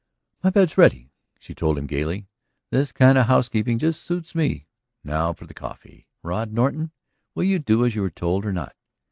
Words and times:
"My 0.43 0.49
bed's 0.49 0.79
ready," 0.79 1.11
she 1.37 1.53
told 1.53 1.77
him 1.77 1.85
gayly. 1.85 2.27
"This 2.71 2.91
kind 2.91 3.19
of 3.19 3.27
housekeeping 3.27 3.77
just 3.77 4.01
suits 4.01 4.33
me! 4.33 4.65
Now 5.03 5.31
for 5.31 5.45
the 5.45 5.53
coffee.... 5.53 6.07
Rod 6.23 6.51
Norton, 6.51 6.89
will 7.35 7.43
you 7.43 7.59
do 7.59 7.85
as 7.85 7.93
you 7.93 8.03
are 8.03 8.09
told 8.09 8.43
or 8.43 8.51
not? 8.51 8.75